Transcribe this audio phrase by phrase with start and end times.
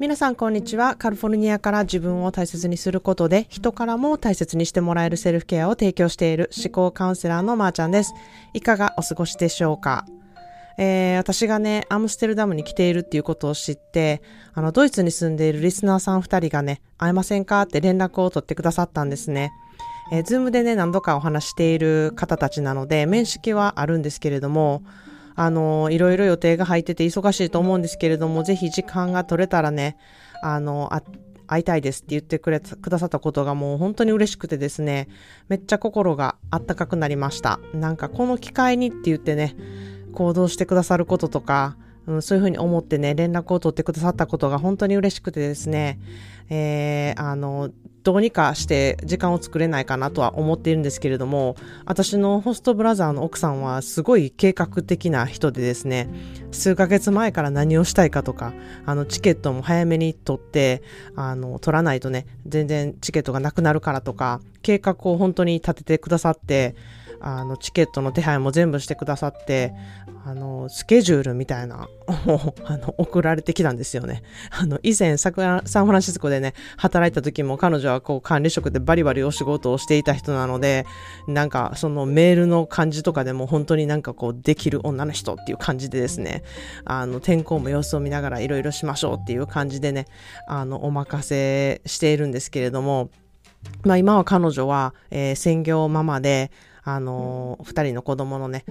[0.00, 0.96] 皆さんこんにちは。
[0.96, 8.14] カリフォルニアから自分を大切にすることで人からも大切にしてもらえるセルフケアを提供している思考カウンセラーのまーちゃんです。
[8.54, 10.06] いかがお過ごしでしょうか？
[10.78, 14.22] えー、私がね、アムステルダムに来ているっていうことを知って、
[14.54, 19.52] あの、ドイツに住んでいるリスナーさん二人がね、会えませんかって連絡を取ってくださったんですね。
[20.12, 24.82] えー、 Zoom でね、何度かお話している方たちなので、面識はあるんですけれども、
[25.40, 29.96] あの、いろいろ予定が入ってて忙しいと思うんですけれども、ぜひ時間が取れたらね、
[30.42, 31.02] あの、あ
[31.46, 35.08] 会いたいですって言ってくれくださったことがもう本当に嬉しくてですね、
[35.48, 37.58] めっちゃ心があったかくなりました。
[37.72, 39.56] なんかこの機会にって言ってね、
[40.12, 41.78] 行動してくださることとか、
[42.10, 46.00] うん、そういうふうに思ってね、連絡を取ってくださったことが本当に嬉しくてですね、
[46.48, 47.70] えー、あの、
[48.02, 51.54] どうにかして時間を作れないかなとは思っているんですけれども、
[51.84, 56.08] 私のホストブラザーの奥さんはすごい計画的な人でですね、
[56.50, 58.52] 数ヶ月前から何をしたいかとか、
[58.86, 60.82] あの、チケットも早めに取って、
[61.14, 66.74] あの、取らないとね、全然チケットがなくなるからとか、計画を本当に立ててくださって、
[67.20, 69.72] あの、チケットの手配も全部してくださって、
[70.24, 71.88] あの、スケジュールみたいな、
[72.64, 74.22] あの、送られてきたんですよね。
[74.50, 80.86] あの、以前、サンフランシスコでね、働いた時も彼女はこう管理職でバリバリお仕事をしていた人なので、
[81.26, 86.42] なんかそのメールの感じとかでも本当になんかこうできる女の人っていう感じでですね、
[86.84, 90.06] あの、天候も様子を見ながらいろいろしましょうっていう感じでね、
[90.46, 93.10] あの、お任せしているんですけれども、
[93.84, 96.50] まあ今は彼女は、えー、専業ママで、
[96.82, 98.64] あのー、二人の子供のね、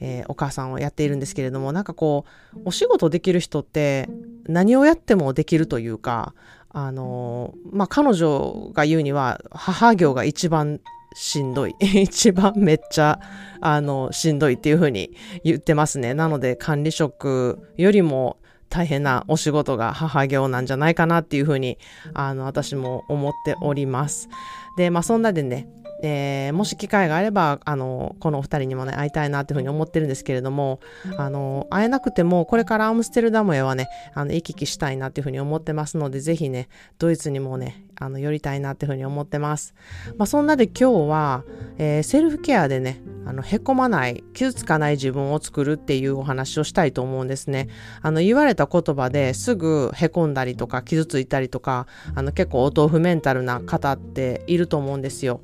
[0.00, 4.08] えー、お母さんをやっているんですけれども、なんかこう、お仕事できる人って
[4.46, 6.34] 何をやってもできるというか、
[6.70, 10.80] あのー、まあ、彼女が言うには、母業が一番
[11.14, 11.74] しんどい。
[11.80, 13.18] 一番めっちゃ、
[13.60, 16.12] あの、しんどいっていうふうに言ってますね。
[16.12, 18.36] なので、管理職よりも
[18.68, 21.78] 大変なお仕事が母業なんじゃないかなっていうふうに、
[22.12, 24.28] あの、私も思っております。
[24.76, 25.68] で、まあ、そんなでね、
[26.02, 30.80] えー、もし機会があれば、あの、このお二人にもね、会いたいなというふうに思ってるんですけれども、
[31.16, 36.68] あの、会えなくても、これからアムステルダムへはね、あの、行き来したいなというふうに思ってますので、ぜひね、
[36.98, 39.74] ドイツにもね、あの、寄りたいなというふうに思ってます。
[40.18, 41.44] まあ、そんなで今日は、
[41.78, 47.68] えー、セルフケアでね、あの、へこまない、傷つかない自分を作るっていうお話をしたいと思うんですね。
[48.02, 55.40] あの、言われた言葉ですぐへこんだりとか、傷ついたりとか、あの、結構お豆腐メンタルな方っていると思うんですよ。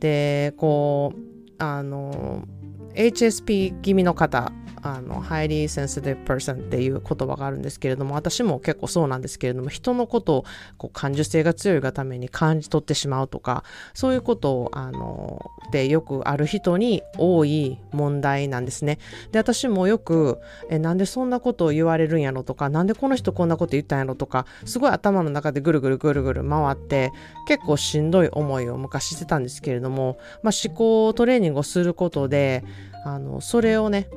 [0.00, 1.18] で、こう、
[1.58, 2.44] あの、
[2.94, 4.52] HSP 気味の方
[4.84, 10.44] あの、highly sensitive person っていう言葉があるんですけれども、私も結構そうなんですけれども、人のことを
[10.76, 18.98] こう感受性が強いがために感じ取ってしまうとか、そういうことを、あの、でよくある人に多い問題なんですね。
[19.32, 27.10] で、私もよく、え、なんでそんなことを言われるんやろとか、なんでこの人こんなこと言ったんやろとか、すごい頭の中でぐるぐるぐるぐる回って、
[27.48, 32.64] 結構しんどい思いを昔してたんですけれども、まあ、思考トレーニングをすることで、
[33.06, 34.08] あの、それをね、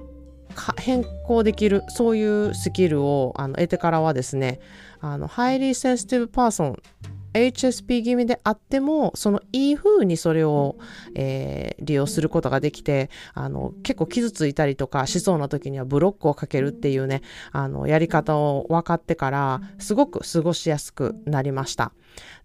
[0.79, 4.59] 変更できる、そういうスキルをあの得てからはですね、
[4.99, 6.77] あの、 Highly Sensitive Person
[7.33, 10.77] HSP 気味であっても、そのいい風にそれを、
[11.15, 21.91] えー、利用することができて、あの、結構傷ついたりとかしそうな時にはブロックをかけるっていうね、あの、やり方を分かってから、すごく過ごしやすくなりました。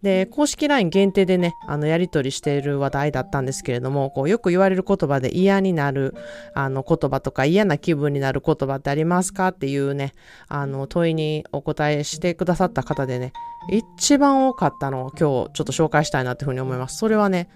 [0.03, 6.15] で、公式 LINE 限定でね、あの、やり取りしている話題だったんですけれども、こう、よく言われる言葉で嫌になる、
[6.55, 10.13] あの、言葉とか嫌な気分になる言葉ってありますかっていうね、
[10.49, 13.33] あの、問いにお答えしてくださった方でね、
[13.71, 16.97] 一番多かったのを今日ちょっと紹介したいなっていうふうに思います。
[16.97, 17.49] それはね、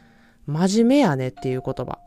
[0.47, 1.99] 真面目やねっていう言葉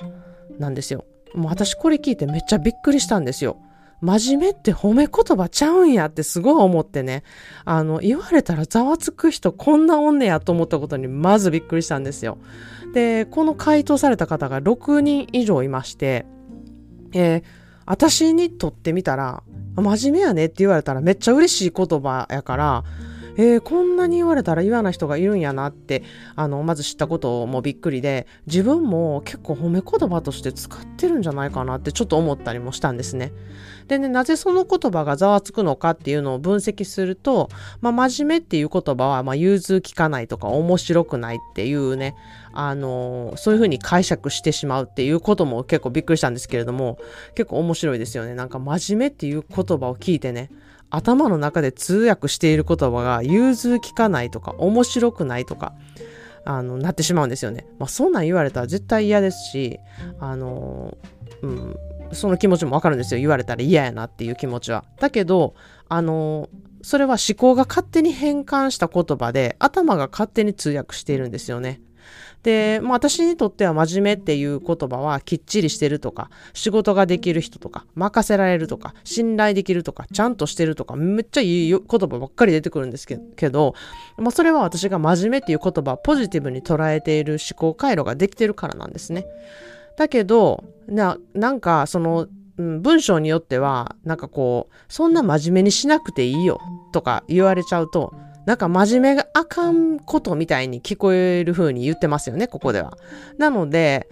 [0.57, 1.05] なんですよ。
[1.35, 3.57] もう私これ聞いてめっちゃびっくりしたんですよ。
[4.01, 7.23] 真面目って褒め言葉ちゃうんやってすごい思ってね、
[7.65, 12.37] あの、言われたらざわつく人こんなおんねやと思ったことにまずびっくりしたんですよ。
[12.93, 16.25] で、この回答された方が6人以上いまして、
[17.13, 17.43] えー、
[17.85, 19.43] 私にとってみたら、
[19.75, 22.83] 真面目やねって言われたらめっちゃ嬉しい言葉やから、
[23.39, 26.03] えー、こんなに言われたら嫌な人がいるんやなって、
[26.35, 33.31] あの、まず知ったこともびっくりで、自分も結構褒め言葉として使ってるんじゃないかなってちょっと思ったりもしたんですね。
[33.87, 37.47] でね、なぜその言葉がざわつくのかっていうのを分析すると、
[37.79, 42.15] まあ、真面目っていう言葉は、まあ、融通きかないとか面白くないっていうね、
[42.51, 46.97] あの、そういうふうに解釈してしまうっていうことも結構びっくりしたんですけれども、
[47.35, 48.35] 結構面白いですよね。
[48.35, 50.49] なんか真面目っていう言葉を聞いてね、
[50.89, 55.73] 頭の中で通訳している言葉が融通きかないとか面白くないとか、
[56.45, 57.67] あの、なってしまうんですよね。
[57.77, 59.79] まあ、そんなん言われたら絶対嫌ですし、
[60.19, 60.97] あの、
[61.41, 61.75] うん、
[62.11, 63.19] その気持ちもわかるんですよ。
[63.19, 64.83] 言われたら嫌やなっていう気持ちは。
[64.99, 65.55] だけど、
[65.87, 66.49] あの、
[66.81, 71.81] それは思考が勝手に変換した言葉で、頭が勝手に通訳しているんですよね。
[72.43, 83.75] で、まあ私にとっては真面目っていう言葉はきっちりしてるとか、仕事ができる人とか、任せられるとか、信頼できるとか、ちゃんとしてるとか、めっちゃいい言葉ばっかり出てくるんですけど、
[84.17, 89.25] まあそれは私が真面目っていう言葉をポジティブに捉えている思考回路ができてるからなんですね。
[89.97, 92.27] だけど、な、なんかその、
[92.57, 96.59] 文章によっては、なんかこう、そんな真面目にしなくていいよ
[96.91, 98.13] とか言われちゃうと、
[98.49, 102.97] なんか真面目があかんことみたいに聞こえる風に言ってますよね、ここでは。
[103.37, 104.07] なので、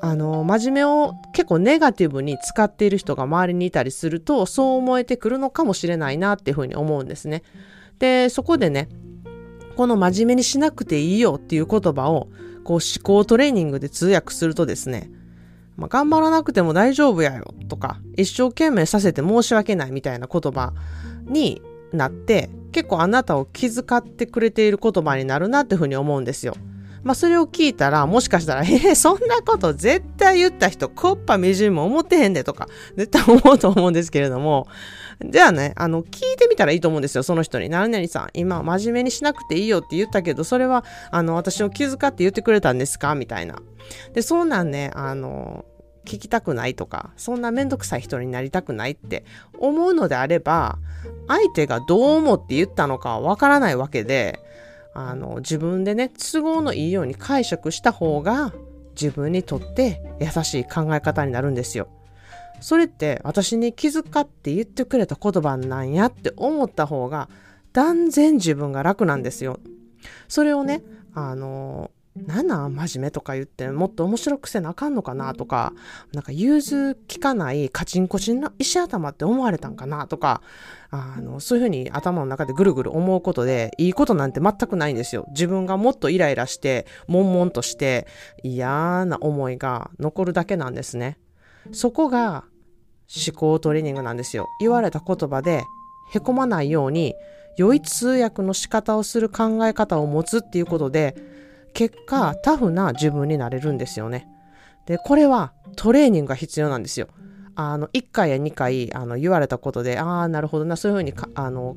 [0.00, 7.42] あの、真面目を結構ネガティブに使っている人が周りにいたりすると、そう思えてくるのかもしれないなっていう風に思うんですね。
[7.98, 8.88] で、そこでね、
[9.76, 12.28] この真面目にしなくていいよっていう言葉を、
[12.64, 15.10] こう思考トレーニングで通訳するとですね、
[15.76, 20.72] まあ、頑張らなくても大丈夫やよとか、一生懸命させて申し訳ないみたいな言葉
[21.26, 21.60] に
[21.92, 26.54] なって、結構あなたを気遣ってくれている言葉になるなっていうふうに思うんですよ。
[27.02, 34.68] まあそれを聞いたら、もしかしたら、えー、そんなこと絶対言った人、コッパみじんも思ってへんでとか、絶対思うと思うんですけれども、
[35.24, 37.68] じゃあね、あの、聞いてみたらいいと思うんですよ、その人に。
[37.68, 43.14] 何々さん、今真面目にしなくていいよって言ったけど、それは、あの、私を気遣って言ってくれたんですか？
[43.14, 43.56] みたいな。
[44.14, 45.64] で、そうなんね、あの、
[46.04, 49.24] 聞きたくないとか、そんなめんどくさい人になりたくないって
[49.58, 50.78] 思うのであれば、
[51.28, 54.40] 相手がどう思って言ったのかはわからないわけで、
[54.94, 58.52] あの、自分でね、都合のいいように解釈した方が、
[58.94, 61.88] 自分にとって優しい考え方になるんですよ。
[62.60, 67.28] それって私に気遣って言ってくれた言葉なんやって思った方が
[67.72, 69.58] 断然自分が楽なんですよ。
[70.28, 70.82] それをね、
[71.14, 75.72] あの、なんなん真面目とか言ってもっと面白くせなあかんのかなとか、
[76.12, 80.42] なんか融通きかないカチンコチンな石頭って思われたんかなとか、
[80.90, 85.24] あの、そういうふうに頭の中でぐるぐる思うことで、いいことなんて全くないんですよ。
[85.30, 88.06] 自分がもっとイライラして、悶々として
[88.42, 91.18] 嫌な思いが残るだけなんですね。
[91.72, 92.44] そこが
[93.26, 94.48] 思考トレーニングなんですよ。
[94.60, 95.64] 言われた言葉で
[96.12, 97.14] へこまないように、
[97.56, 101.31] 良い通訳の仕方をする考え方を持つっていうことで、
[101.74, 104.28] 結果、タフな自分になれるんですよね。
[104.86, 107.08] で、これはトレーニングが必要なんですよ。
[107.54, 111.76] あの、1回や2回、あの、言われたことで、ああ、なるほどな、そういうふうにあの、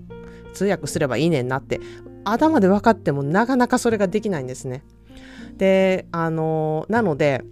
[0.53, 1.79] 通訳すればいいねんなって、
[2.23, 4.83] 頭で分かってもなかなかそれができないんですね。
[5.57, 7.43] で、あの、なので、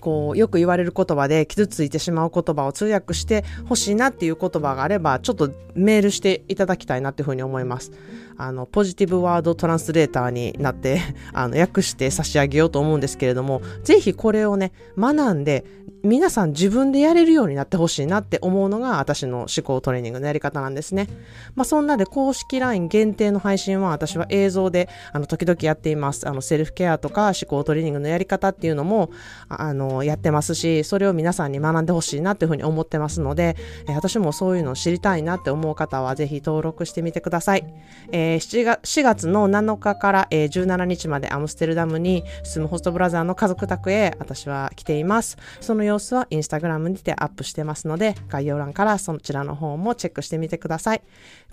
[0.00, 7.92] こう、よく言われる言葉で傷ついてしまう言葉を通訳してほしいなっていう言葉があれば、ちょっとメールしていただきたいなっていうふうに思います。
[8.36, 11.00] あの、ポジティブワードトランスレーターになって、
[11.32, 15.64] あの、訳して差し上げようと思うんですけれども、ぜひこれをね、学んで、
[16.04, 21.08] 皆さん自分でやれるようになってほしいなって思うのが私の思考トレーニングのやり方なんですね。
[21.54, 26.28] まあそんなで公式 LINE 限定の配信は私は映像であの時々やっています。
[26.28, 29.10] あのセルフケアとか思考トレーニングのやり方っていうのも
[29.48, 37.64] あのやってますし、それを皆さんに学んでほしいなっていうふうに思ってますので、えー、私もそういうのを知りたいなって思う方はぜひ登録してみてください。
[38.10, 45.36] えー、7, 月4月の7日から、えー、17日までアムステルダムに住むホストブラザーの家族宅へ私は来ています。
[45.60, 51.02] その様子はインスタグラムにてアップしてますので、概要欄からそちらの方もチェックしてみてください。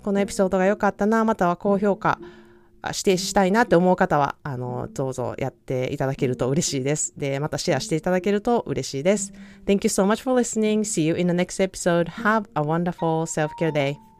[0.02, 2.18] このエピソードが良かったな、または高評価、
[2.88, 7.14] 指定したいなって思う方は、あの、どうぞやっていただけると嬉しいです。
[7.16, 9.32] で、またシェアしていただけると嬉しいです。
[9.66, 10.80] Thank you so much for listening.
[10.80, 12.08] See you in the next episode.
[12.08, 14.11] Have a wonderful self-care day.